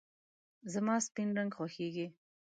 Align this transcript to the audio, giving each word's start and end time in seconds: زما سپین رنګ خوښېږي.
زما 0.73 0.95
سپین 1.07 1.29
رنګ 1.37 1.51
خوښېږي. 1.57 2.07